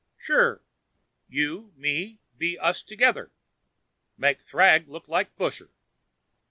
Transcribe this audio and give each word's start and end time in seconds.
"Sure. 0.17 0.63
You, 1.27 1.73
me 1.75 2.17
be 2.35 2.57
us 2.57 2.81
together. 2.81 3.31
Make 4.17 4.41
thrag 4.41 4.87
look 4.89 5.07
like 5.07 5.35
busher." 5.35 5.69